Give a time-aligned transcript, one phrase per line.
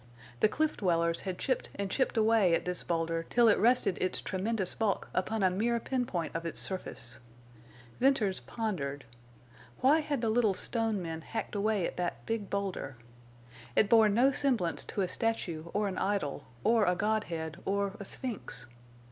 [0.39, 4.19] The cliff dwellers had chipped and chipped away at this boulder till it rested its
[4.19, 7.19] tremendous bulk upon a mere pin point of its surface.
[7.99, 9.05] Venters pondered.
[9.81, 12.97] Why had the little stone men hacked away at that big boulder?
[13.75, 18.05] It bore no semblance to a statue or an idol or a godhead or a
[18.05, 18.65] sphinx.